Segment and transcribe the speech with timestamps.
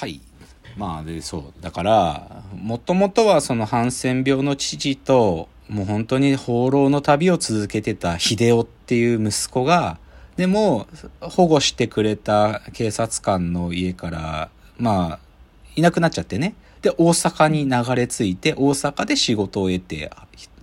[0.00, 0.18] はい。
[0.78, 1.62] まあで、そう。
[1.62, 9.98] だから、もともとはそのハンセン病の父と、もう本当に放浪の旅を続けてた秀夫っていう息子が、
[10.38, 10.86] でも、
[11.20, 15.18] 保護してくれた警察官の家から、まあ、
[15.76, 16.54] いなくなっちゃってね。
[16.80, 20.10] で、大阪に流れ着いて、大阪で仕事を得て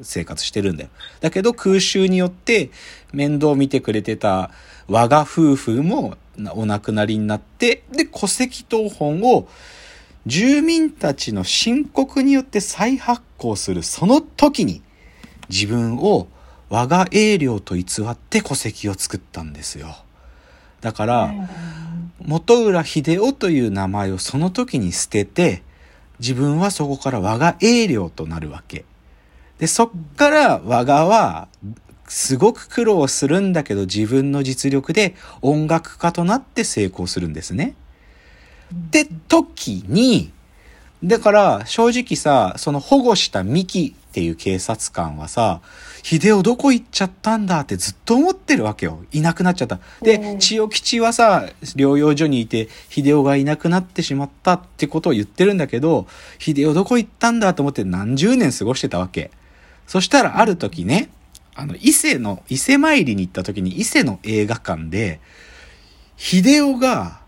[0.01, 0.89] 生活してるんだよ。
[1.21, 2.71] だけど空襲によって
[3.13, 4.49] 面倒見てくれてた
[4.87, 6.17] 我が夫婦も
[6.51, 9.47] お亡くなりになって、で、戸籍謄本を
[10.25, 14.81] 住民たちの申告によって再発行するその時に
[15.49, 16.27] 自分を
[16.69, 19.95] 我が英領と偽って戸籍を作ったんですよ。
[20.81, 21.33] だから、
[22.19, 25.63] 元浦秀夫という名前をその時に捨てて、
[26.19, 28.83] 自分はそこから我が英領となるわけ。
[29.59, 31.47] で、そっから我がは、
[32.07, 37.75] すごく苦労するんだけど自分の実力で音楽家となって成功するんですね。
[38.91, 40.31] で、時に、
[41.03, 45.61] だから正直さ、その保護したミキっていう警察官はさ、
[46.01, 49.03] 秀夫どこ行っちゃったんだってずっと思ってるわけよ。
[49.11, 49.79] いなくなっちゃった。
[50.01, 51.45] で、千代吉はさ、
[51.75, 56.07] 療養所にいて、秀夫がいなくなってしまったってことを言ってるんだけど、
[56.39, 59.31] 秀夫どこ行ったんだと思って何十年過ごしてたわけ。
[59.85, 61.09] そしたらある時ね、
[61.57, 65.19] あの、伊勢の、伊勢参りに行った時に伊勢の映画館で、
[66.15, 67.19] 秀夫が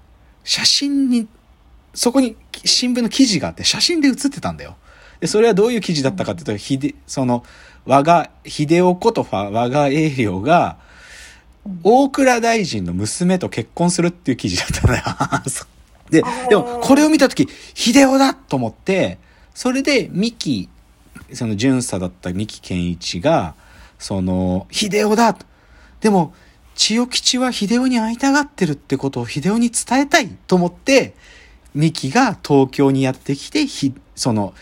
[0.44, 1.28] 写真に、
[1.96, 4.76] そこに新聞の記事があって写真で写ってたんだよ。
[5.20, 7.44] で、それはどういう記事だったかっていうと、ひで、その、
[7.86, 10.78] 我が、秀夫ことファ、我が英領が、
[11.84, 15.04] 大蔵大臣の娘と結婚するっていう記事だったんだよ。
[16.12, 19.18] で、でも、これを見たとき、秀夫だと思って、
[19.56, 20.70] それで、三木、
[21.34, 23.56] その巡査だった三木健一が、
[24.00, 25.38] その、秀夫だ
[26.02, 26.33] でも、
[26.73, 31.14] 千代吉は秀夫に会いたがってるってことを秀夫に伝えたいと思って、
[31.75, 34.53] 三木が東京にやってきて、ひ、その、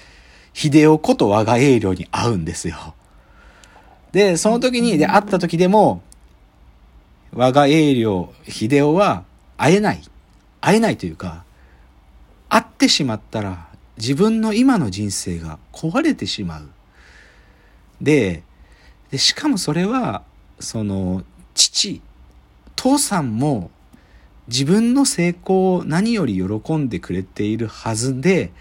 [0.54, 2.96] 秀夫こと我が英領に会うんですよ。
[4.12, 6.02] で、その時に、で、会った時でも、
[7.32, 9.24] 我が英領、秀夫は
[9.58, 10.02] 会えない。
[10.60, 11.44] 会えないというか、
[12.50, 16.70] 会ってしまったら自分の今の人生が壊れてしまう。
[18.02, 18.44] で、
[19.12, 20.24] でしかもそれは、
[20.60, 21.24] その、
[21.54, 22.02] 父、
[22.76, 23.72] 父さんも
[24.48, 28.52] 自分の成功を何より喜んでくれているはずで、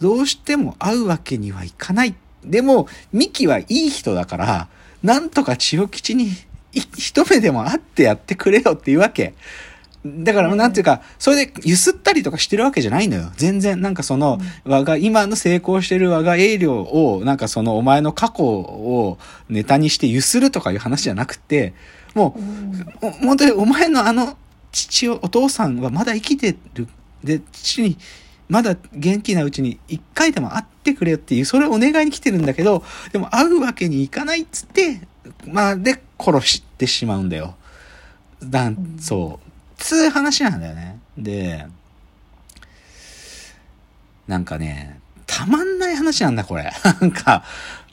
[0.00, 2.14] どうしても会うわけにはいかない。
[2.44, 4.68] でも、ミキはいい人だから、
[5.02, 6.30] なんとか千代吉に
[6.72, 9.34] 一目でも会ってやってくれよっていうわけ。
[10.06, 13.30] だから、なんていうか、それで揺すったりとかしてるわけじゃないのよ。
[13.36, 21.74] 全然、なんかその、我が、今の成功してる我が営領を、なんかその、お前の過去をネタにして揺するとかいう話じゃなくて、
[22.14, 22.36] も
[23.02, 24.36] う、お本当にお前のあの、
[24.70, 26.86] 父を、お父さんはまだ生きてる。
[27.24, 27.98] で、父に、
[28.48, 35.00] まだ元気なうちに一回でも会ってくれっていう、それをお願いに来てるんだけど、でも会うわけにいかないっつって、
[35.46, 37.56] まあ、で、殺してしまうんだよ。
[38.42, 39.47] だん、そう。
[39.78, 40.98] つう話なんだよね。
[41.16, 41.66] で、
[44.26, 46.70] なんかね、たまんない話なんだ、これ。
[47.00, 47.44] なんか、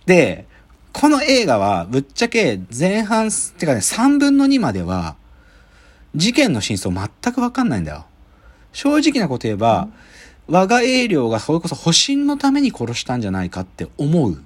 [0.06, 0.46] で、
[0.91, 5.16] この映画は、ぶっちゃけ前半、ってかね、3分の2までは、
[6.16, 8.06] 事件の真相全くわかんないんだよ。
[8.73, 9.88] 正直なこと言えば、
[10.47, 14.41] 我が英領がそれこそ保身のために殺したんじゃないかって思う。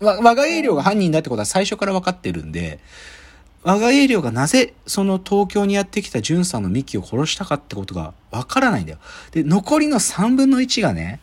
[0.00, 2.80] わ我が英領が犯人だってことは最初から分かってるんで、
[3.62, 8.98] 我が英領がなぜその東京にやってきた巡査のミキを殺したかってことが分からないんだよ。
[9.32, 11.20] で、残りの3分の1がね、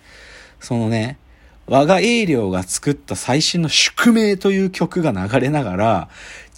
[0.60, 1.18] そのね、
[1.66, 6.10] 我が英領が作った最新の宿命という曲が流れながら、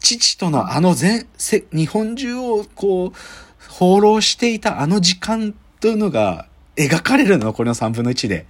[0.01, 3.18] 父とのあの全、せ日本中をこう、
[3.69, 8.45] 放浪していたあの時間というのが描かれるの、残りの3分の1で。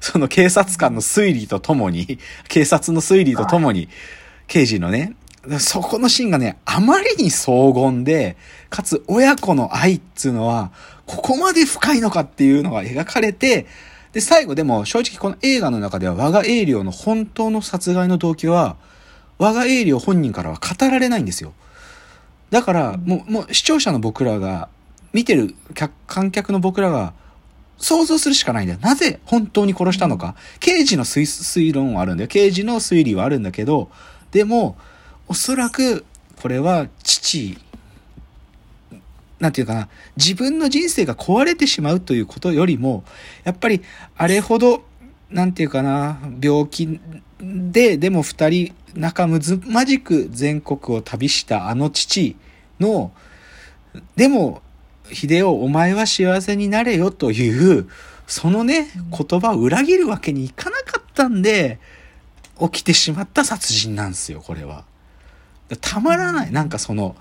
[0.00, 3.88] その警察官の推理とともに、警察の推理とともに、
[4.48, 5.14] 刑事のね、
[5.58, 8.36] そこのシーンがね、あまりに荘厳で、
[8.70, 10.70] かつ親子の愛っつうのは、
[11.06, 13.66] ここまで深いのかっていうのが描かれて、
[14.12, 18.76] で、最後でも正直この映画の中では我が英領の本当の殺害の動機は、
[19.38, 21.52] 我が英領本人からは語られないんですよ。
[22.50, 24.68] だから、もう、もう視聴者の僕らが、
[25.12, 27.14] 見てる客観客の僕らが、
[27.78, 28.80] 想像するしかないんだよ。
[28.80, 30.36] なぜ本当に殺したのか。
[30.60, 32.28] 刑事の推推論はあるんだよ。
[32.28, 33.90] 刑事の推理はあるんだけど、
[34.30, 34.76] でも、
[35.32, 36.04] おそらく、
[36.42, 37.56] これは父、
[39.40, 43.02] なんていうかな、自分の人生が壊れてしまうということよりも、
[43.42, 43.80] やっぱり、
[44.14, 44.84] あれほど、
[45.30, 47.00] なんていうかな、病気
[47.40, 52.36] で、でも二人、仲睦まじく全国を旅したあの父
[52.78, 53.10] の、
[54.14, 54.60] でも、
[55.10, 57.88] 秀夫、お前は幸せになれよという、
[58.26, 61.78] そのね、言葉を裏切るわけにいかなかったんで、
[62.60, 64.91] 起きてしまった殺人なんですよ、これは。
[65.80, 66.52] たまらない。
[66.52, 67.16] なんかその、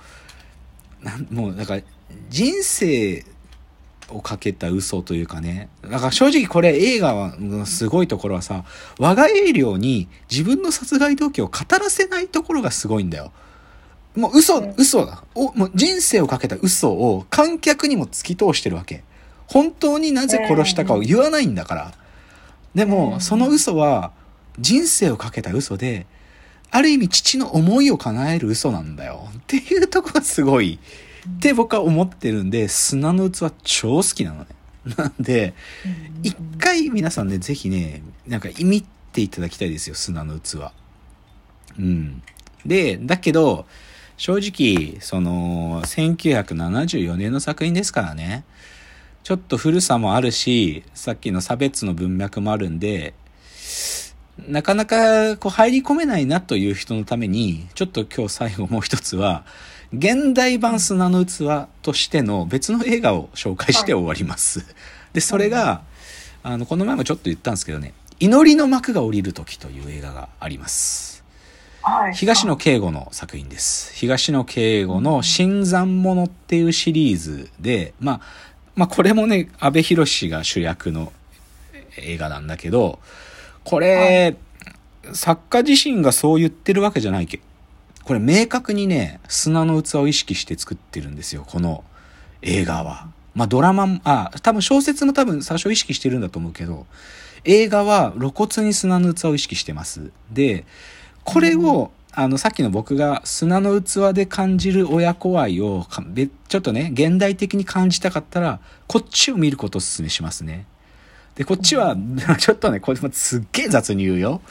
[1.01, 1.81] なんもう、だから、
[2.30, 3.25] 人生
[4.09, 5.69] をかけた嘘というかね。
[5.81, 8.65] だから正直これ映画のすごいところはさ、
[9.00, 13.31] 我が英領に自分の殺害動機を語らせないところがすごいんだよ。
[14.15, 15.24] もう嘘、嘘だ。
[15.36, 19.04] お、もう人生をかけた嘘を観客にも突き通してるわけ。
[19.47, 21.94] 本当になぜ殺したかを言わないんだから。
[22.75, 24.12] でも、その嘘は
[24.59, 26.06] 人生をかけた嘘で、
[26.71, 29.29] ある意味父の思いを叶える嘘なんだよ。
[29.38, 30.79] っていうとこがすごい。
[31.29, 34.47] って僕は思ってるんで、砂の器超好きなのね。
[34.97, 35.53] なんで、
[36.23, 40.71] 一回皆さんね、ぜひね、なんか見ていただきたいですよ、砂の器。
[41.77, 42.23] うん。
[42.65, 43.65] で、だけど、
[44.18, 48.44] 正直、その、1974年の作品ですからね、
[49.23, 53.13] ちょっと古さもあるし、さっきの差別の文脈もあるんで、
[54.47, 59.45] なかなかこう入り込めないなという人のために、ちょっと今日最後もう一つは、
[59.93, 64.59] 現代版砂の器としての別の映画を紹介して終わります。
[64.59, 64.67] はい、
[65.13, 65.81] で、それが、
[66.43, 71.23] あの、この前もちょっと言ったんですけどね、祈りの幕が降りる時という映画があります。
[72.13, 73.94] 東野圭吾の作品です。
[73.95, 78.21] 東野圭吾の新参者っていうシリーズで、まあ、
[78.75, 81.11] まあこれもね、阿部寛が主役の
[81.97, 82.99] 映画なんだけど、
[83.63, 84.35] これ、
[85.13, 87.43] 作家自身がそう言ってるわけじゃないけど、
[88.03, 91.83] これ明確にね、砂の器を意識して作ってるんですよ、この
[92.41, 93.09] 映画は。
[93.33, 96.85] まあドラマも、あ、多分小説も多分最初意識してるんだと思うけど、
[97.43, 100.11] 映画は露骨に砂の器を意識してます。
[100.31, 100.65] で、
[101.23, 105.87] これを、あの、さっきの僕が砂の器で感じる親子愛を、
[106.49, 110.65] ちょっとね、現代的に感じたかったら、こっちを見ることをお勧めしますね。
[111.41, 111.97] で、こっちは、
[112.38, 114.41] ちょっとね、これもすっげえ雑に言うよ。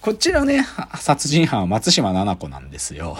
[0.00, 0.66] こっちのね、
[0.96, 3.16] 殺人犯は松島奈々子なんですよ。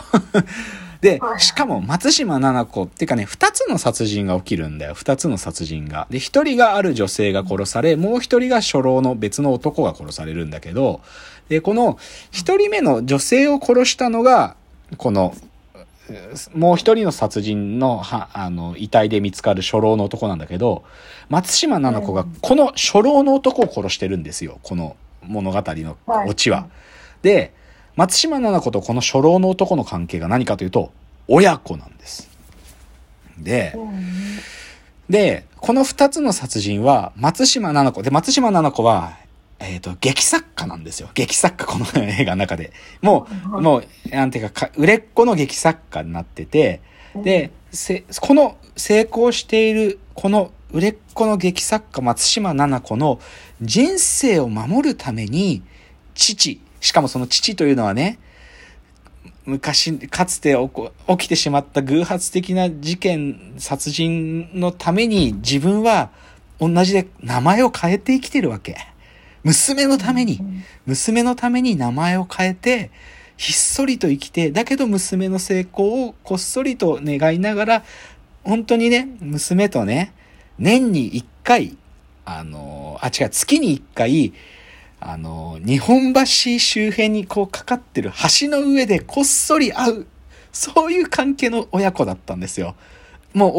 [1.00, 4.94] で、しかも松島奈々子っていうかね、二つの殺人が起きるんだよ。
[4.94, 6.08] 二つの殺人が。
[6.10, 11.00] で、一人がある女性が殺され、もう一人が初老の別の男が殺されるんだけど、
[11.48, 12.00] で、この
[12.32, 14.56] 一人目の女性を殺したのが、
[14.96, 15.36] この、
[16.54, 20.84] もう一人の殺人の、は、あの、遺体で見つかる初老の男なんだけど、
[21.30, 24.58] 松島奈々子がこの初老の男を殺してるんですよ。
[24.62, 25.96] この物語の
[26.26, 26.68] オチは。
[27.22, 27.54] で、
[27.96, 30.92] 松島奈々子とこの初老の男の関係が何かというと、
[31.26, 32.28] 親子なんです。
[33.38, 33.74] で、
[35.08, 38.02] で、この二つの殺人は、松島奈々子。
[38.02, 39.16] で、松島奈々子は、
[39.58, 41.08] えっ、ー、と、劇作家なんですよ。
[41.14, 42.72] 劇作家、この映画の中で。
[43.02, 46.80] もう、もう、なんていうか、売れっ子の劇作家になってて、
[47.16, 53.20] で、せ、この成功している、この売れっ子の劇作家松島奈々子の
[53.62, 55.62] 人生を守るために、
[56.14, 58.18] 父、しかもその父というのはね、
[59.46, 60.56] 昔、かつて
[61.06, 66.10] 起きてしまった偶発的な事件、殺人のために自分は
[66.58, 68.76] 同じで名前を変えて生きてるわけ。
[69.44, 70.40] 娘のために、
[70.86, 72.90] 娘のために名前を変えて、
[73.36, 77.84] ひっそりと生きて、だけど娘の成功をこっそりと願いながら、
[78.42, 80.12] 本当にね、娘とね、
[80.58, 81.76] 年に一回、
[82.24, 84.32] あの、あ、違う、月に一回、
[84.98, 86.24] あの、日本橋
[86.58, 88.10] 周辺にこうかかってる
[88.40, 90.06] 橋の上でこっそり会う、
[90.52, 92.76] そういう関係の親子だったんですよ。
[93.34, 93.52] もう、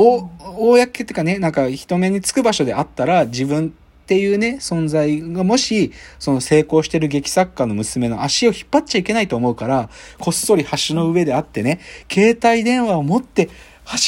[0.58, 3.76] お、公っていうかね、なんか人目につく場所であったら自分
[4.06, 13.50] っていうね、存在がもし、その成功してる劇作家の娘の足を引っ張っちゃいけないと思うから、こっそり橋の上で会ってね、携帯電話を持って、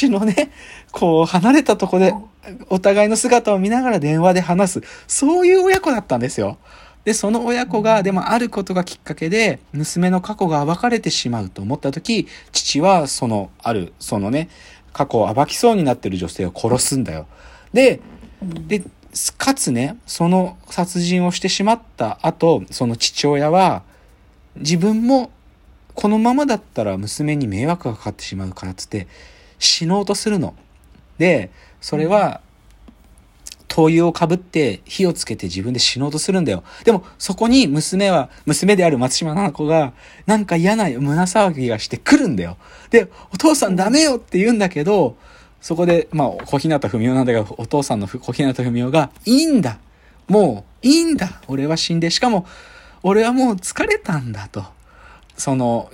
[0.00, 0.52] 橋のね、
[0.92, 2.14] こう離れたとこで
[2.70, 4.82] お互いの姿を見ながら電話で話す。
[5.08, 6.58] そういう親子だったんですよ。
[7.04, 14.48] で、その親子が、でもあることがきっかけで、娘の過去が暴かれてしまうと思った時、父はその、ある、そのね、
[14.92, 17.26] 過去を暴きそうになってる女性を殺すんだよ。
[17.72, 18.00] で、
[18.42, 18.82] で、
[19.36, 23.82] かつね、その殺人をしてしまった後、その父親は、
[24.56, 25.30] 自分も
[25.94, 29.08] このままだったら娘に迷惑がかかってしまうからつって
[29.58, 30.54] 死のうとするの。
[31.18, 32.40] で、それは、
[33.68, 36.64] 灯油をかぶって火をつけて自分で死のうとするんだよ。
[36.84, 39.92] でも、そこに娘は、娘である松島奈々子が、
[40.26, 42.56] なんか嫌な胸騒ぎがして来るんだよ。
[42.90, 45.16] で、お父さんダメよって言うんだけど、
[45.60, 49.78] そこで、まあ、小日向文雄なんだけど、お父さんの小日向文雄が、いいんだ
[50.28, 52.46] もう、いいんだ俺は死んで、しかも、
[53.02, 54.64] 俺はもう疲れたんだと。
[55.36, 55.90] その、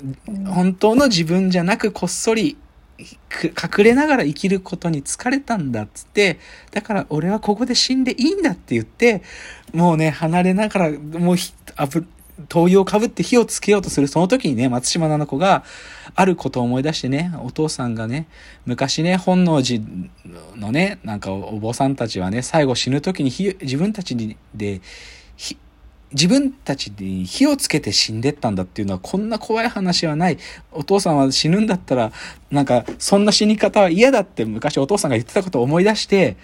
[0.47, 2.56] 本当の自分じゃなく、こっそり、
[2.99, 6.38] 隠れながら生きることに疲れたんだっつって、
[6.71, 9.23] だから俺はここで死んでいいんだって言って、
[9.73, 11.37] もうね、離れながら、もう
[11.76, 12.06] あぶ、
[12.49, 15.64] 灯油をかぶって火をつけようとするその時にね、松島菜々子が
[16.14, 18.26] あることを思い出してね、お父さんがね、
[18.67, 19.83] 昔ね、本能寺
[20.57, 24.17] のね、なんかお坊さんたちはね、最後死ぬ時に火、自分たち
[24.55, 24.81] で、
[26.12, 30.38] 自分たちに火をつけて死んでったんだっていうのはこんな怖い話はない。
[30.71, 32.12] お父さんは死ぬんだったら、
[32.50, 36.37] なんかそんな死に方は嫌だって昔お父さんが言ってたことを思い出して、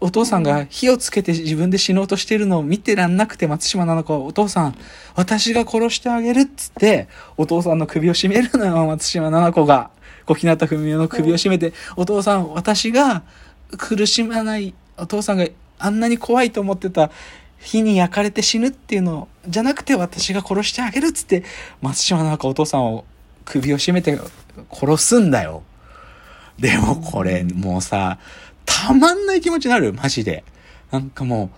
[0.00, 4.74] お父さんが火をつけて自分で死のうとしてるのを見てらんなくて松島菜々子はお父さん、
[5.14, 9.90] 私が殺してあげるっつって、お父さんの首を絞めるのよ、松島菜々子が。
[10.26, 13.22] 小日向文世の首を絞めて、お父さん、私が
[13.78, 15.46] 苦しまない、お父さんが
[15.78, 17.10] あんなに怖いと思ってた
[17.58, 21.44] 火に焼かれて死ぬっていうのじゃなくて私が殺してあげるっつって、
[21.80, 23.04] 松島菜々子お父さんを
[23.46, 24.18] 首を絞めて
[24.70, 25.62] 殺すんだよ。
[26.58, 28.18] でもこれもうさ、
[28.68, 30.44] たまんない気持ちになるマジで。
[30.90, 31.50] なんかもう、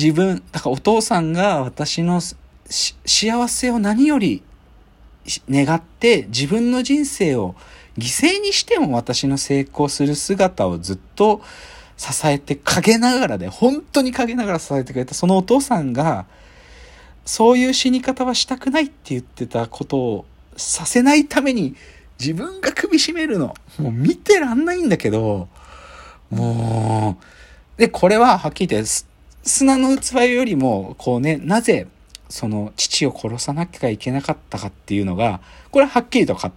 [0.00, 2.20] 自分、だからお父さんが私の
[2.68, 4.42] 幸せを何より
[5.48, 7.54] 願って自分の人生を
[7.96, 11.40] 犠牲にしても私の成功する姿をずっと
[11.96, 16.26] 支えて陰ながらで、本当に陰ながら支えてくれたそのお父さんが、
[17.24, 20.24] そういう死に方はしたくないって言ってたことを
[20.56, 21.74] させないために
[22.20, 23.54] 自分が首絞めるの。
[23.78, 25.48] もう見てらんないんだけど、
[26.30, 27.18] も
[27.76, 28.90] う、で、これははっきり言って、
[29.42, 31.86] 砂の器よりも、こうね、なぜ、
[32.28, 35.40] その父を殺さなきゃいけなかったかっていうのが、
[35.70, 36.50] これはっきりと語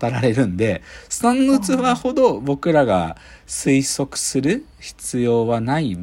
[0.00, 5.96] られるんで、砂の器ほど僕らが推測する必要はない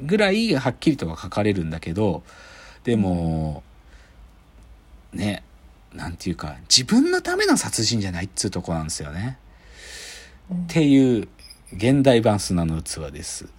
[0.00, 2.22] ぐらいはっきりとは書かれるんだけど、
[2.84, 3.62] でも、
[5.12, 5.42] ね、
[5.92, 9.38] なんていうか、自分のための殺人じゃないっつうとこなんですよね。
[10.52, 11.28] っていう
[11.70, 13.57] 現代版砂の器です。